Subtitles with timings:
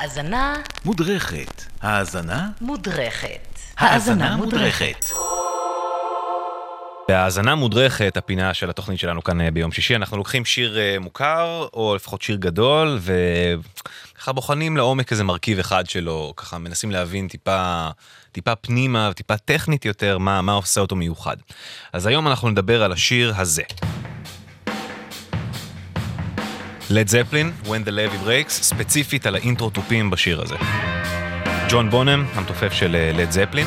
[0.00, 1.62] האזנה מודרכת.
[1.80, 2.48] האזנה?
[2.60, 3.58] מודרכת.
[3.78, 5.10] האזנה מודרכת.
[7.08, 11.66] בהאזנה מודרכת, הפינה של התוכנית שלנו כאן אה, ביום שישי, אנחנו לוקחים שיר אה, מוכר,
[11.72, 17.88] או לפחות שיר גדול, וככה בוחנים לעומק איזה מרכיב אחד שלו, ככה מנסים להבין טיפה,
[18.32, 21.36] טיפה פנימה, טיפה טכנית יותר, מה, מה עושה אותו מיוחד.
[21.92, 23.62] אז היום אנחנו נדבר על השיר הזה.
[26.90, 30.54] לד זפלין, When the Levy Breaks, ספציפית על האינטרו תופים בשיר הזה.
[31.70, 33.66] ג'ון בונם, המתופף של לד זפלין,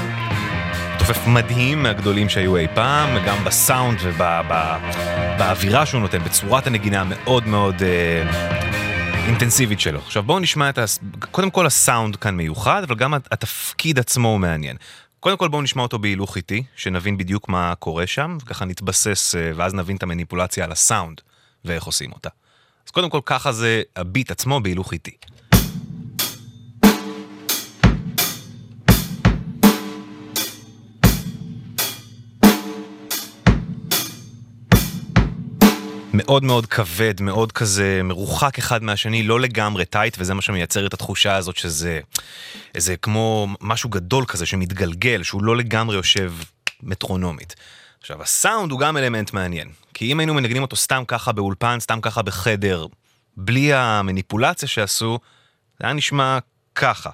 [0.96, 7.76] מתופף מדהים מהגדולים שהיו אי פעם, גם בסאונד ובאווירה שהוא נותן, בצורת הנגינה המאוד מאוד
[7.84, 8.30] אה,
[9.28, 10.00] אינטנסיבית שלו.
[10.00, 10.86] עכשיו בואו נשמע את ה...
[11.31, 14.78] קודם כל הסאונד כאן מיוחד, אבל גם התפקיד עצמו הוא מעניין.
[15.20, 19.52] קודם כל בואו נשמע אותו בהילוך איטי, שנבין בדיוק מה קורה שם, וככה נתבסס, אה,
[19.56, 21.22] ואז נבין את המניפולציה על הסאונד
[21.66, 22.30] ואיך עושים אותה.
[22.88, 25.12] אז קודם כל ככה זה הביט עצמו בהילוך איטי.
[36.14, 40.94] מאוד מאוד כבד, מאוד כזה מרוחק אחד מהשני, לא לגמרי טייט, וזה מה שמייצר את
[40.94, 42.00] התחושה הזאת שזה
[42.75, 46.34] איזה כמו משהו גדול כזה שמתגלגל, שהוא לא לגמרי יושב
[46.84, 47.56] מטרונומית.
[48.02, 52.02] עכשיו, הסאונד הוא גם אלמנט מעניין, כי אם היינו מנגנים אותו סתם ככה באולפן, סתם
[52.02, 52.86] ככה בחדר,
[53.38, 55.20] בלי המניפולציה שעשו,
[55.80, 56.38] זה היה נשמע
[56.75, 57.09] ככה.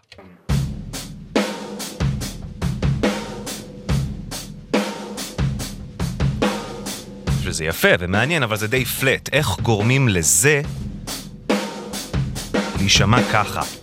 [7.43, 9.29] שזה יפה ומעניין, אבל זה די פלט.
[9.33, 10.61] איך גורמים לזה
[12.77, 13.82] להישמע ככה?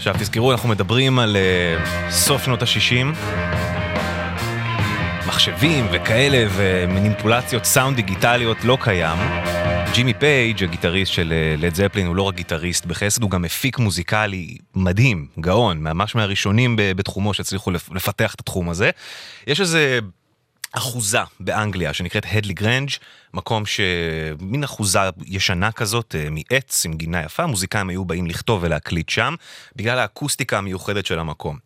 [0.00, 3.16] עכשיו תזכרו, אנחנו מדברים על uh, סוף שנות ה-60,
[5.26, 9.18] מחשבים וכאלה ומניפולציות סאונד דיגיטליות לא קיים.
[9.94, 14.56] ג'ימי פייג', הגיטריסט של לד זפלין, הוא לא רק גיטריסט בחסד, הוא גם מפיק מוזיקלי
[14.74, 18.90] מדהים, גאון, ממש מהראשונים בתחומו שהצליחו לפתח את התחום הזה.
[19.46, 19.98] יש איזה
[20.72, 22.90] אחוזה באנגליה שנקראת Headley Grange,
[23.34, 29.08] מקום שמין אחוזה ישנה כזאת, אה, מעץ עם גינה יפה, מוזיקאים היו באים לכתוב ולהקליט
[29.08, 29.34] שם,
[29.76, 31.58] בגלל האקוסטיקה המיוחדת של המקום.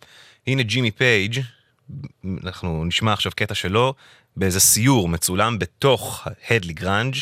[0.46, 1.40] הנה ג'ימי פייג',
[2.44, 3.94] אנחנו נשמע עכשיו קטע שלו,
[4.36, 7.16] באיזה סיור מצולם בתוך Headley Grange.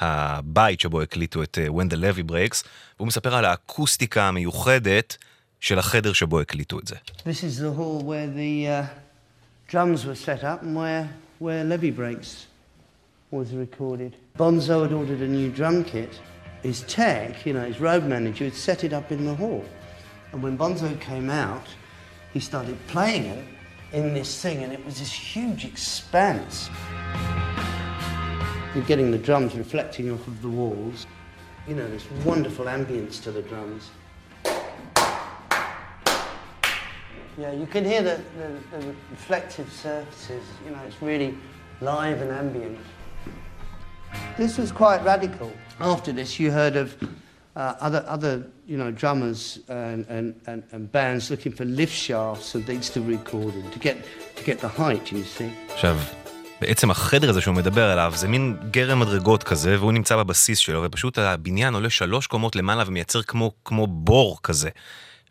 [0.00, 5.16] הבית שבו הקליטו את uh, When the Levee Breaks, והוא מספר על האקוסטיקה המיוחדת
[5.60, 6.96] של החדר שבו הקליטו את זה.
[7.18, 9.07] This is the hall where the uh,
[9.68, 12.46] drums were set up and where, where Levy Breaks
[13.30, 14.16] was recorded.
[14.38, 16.18] Bonzo had ordered a new drum kit.
[16.62, 19.64] His tech, you know, his road manager, had set it up in the hall.
[20.32, 21.66] And when Bonzo came out,
[22.32, 23.44] he started playing it
[23.92, 26.70] in this thing, and it was this huge expanse.
[28.74, 31.06] You're getting the drums reflecting off of the walls.
[31.66, 33.90] You know, this wonderful ambience to the drums.
[37.38, 40.44] Yeah, you can hear the, the, the reflective surfaces.
[40.64, 41.38] You know, it's really
[41.80, 42.78] live and ambient.
[44.36, 45.52] This was quite radical.
[45.78, 46.96] After this, you heard of
[47.54, 52.56] uh, other, other, you know, drummers and, and, and, and bands looking for lift shafts
[52.56, 53.96] and things to record in to get,
[54.34, 55.50] to get the height, you see.
[55.68, 55.96] עכשיו,
[56.60, 60.82] בעצם החדר הזה שהוא מדבר עליו זה מין גרם מדרגות כזה והוא נמצא בבסיס שלו
[60.84, 64.68] ופשוט הבניין עולה שלוש קומות למעלה ומייצר כמו, כמו בור כזה.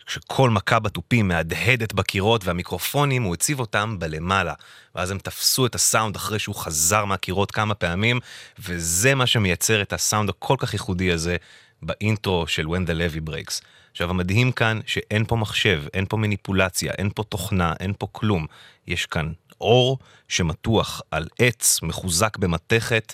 [0.07, 4.53] כשכל מכה בתופים מהדהדת בקירות והמיקרופונים הוא הציב אותם בלמעלה
[4.95, 8.19] ואז הם תפסו את הסאונד אחרי שהוא חזר מהקירות כמה פעמים
[8.59, 11.35] וזה מה שמייצר את הסאונד הכל כך ייחודי הזה
[11.81, 13.61] באינטרו של When the Levy Breaks.
[13.91, 18.45] עכשיו המדהים כאן שאין פה מחשב, אין פה מניפולציה, אין פה תוכנה, אין פה כלום.
[18.87, 19.31] יש כאן
[19.61, 19.97] אור
[20.27, 23.13] שמתוח על עץ מחוזק במתכת,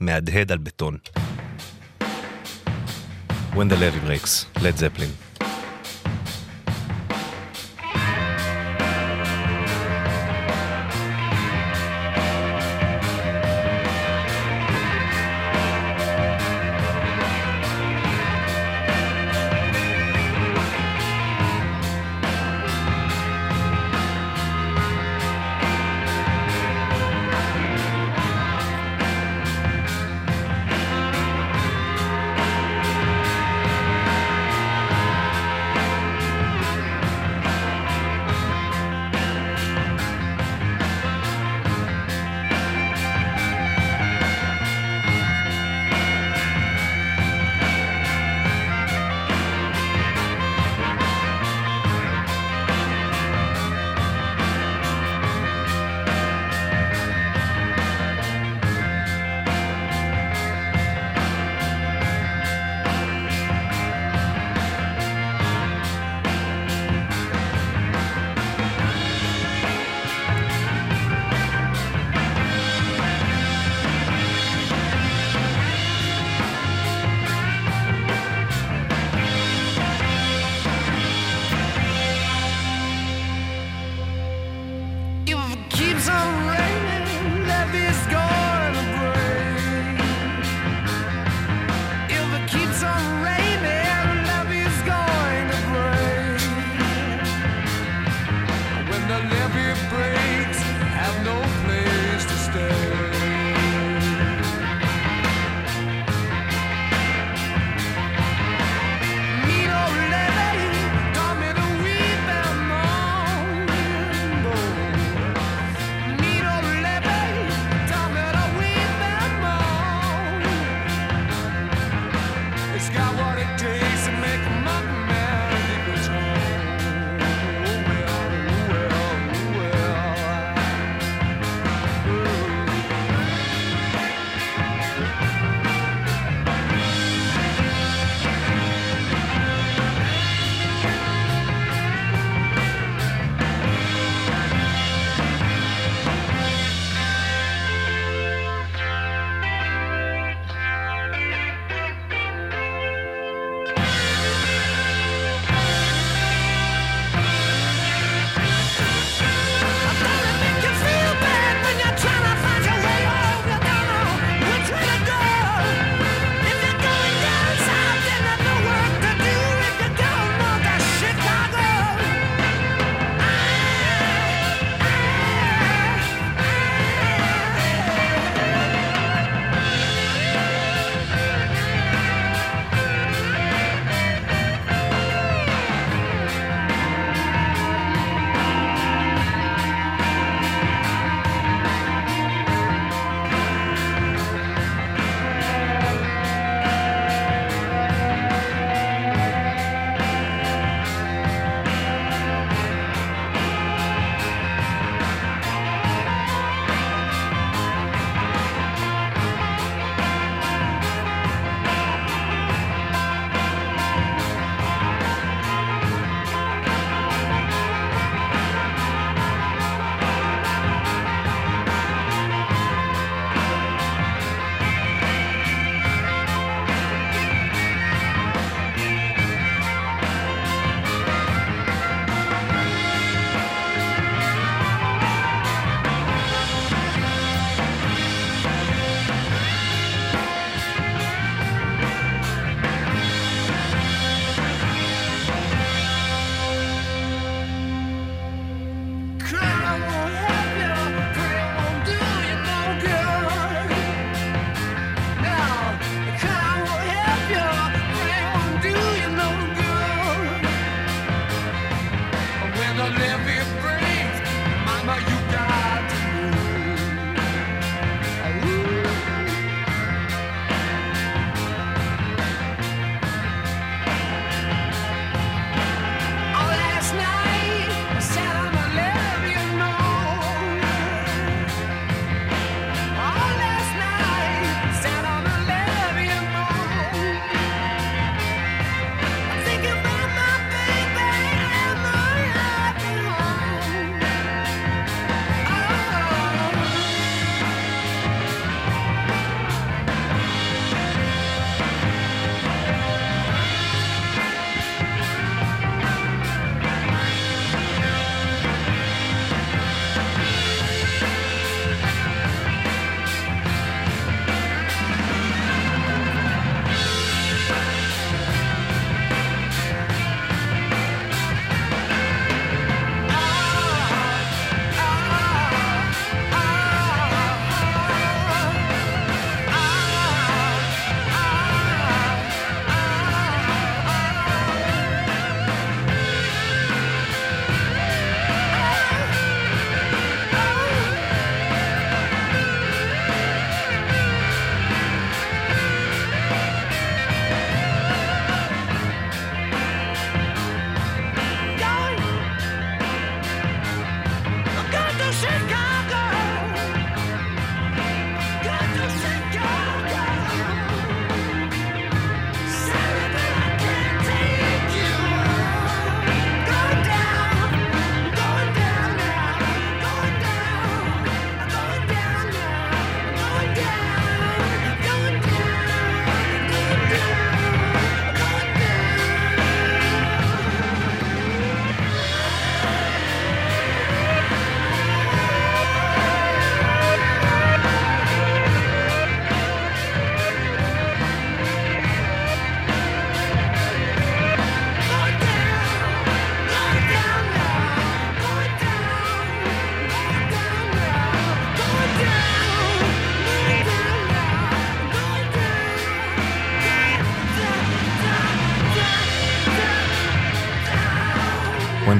[0.00, 0.98] מהדהד על בטון.
[3.52, 5.23] When the levy breaks, לד זפלין.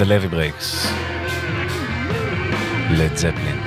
[0.04, 0.86] When the levy breaks.
[2.90, 3.63] לד זפלין.